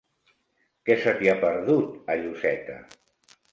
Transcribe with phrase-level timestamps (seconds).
[0.89, 2.81] Què se t'hi ha perdut, a Lloseta?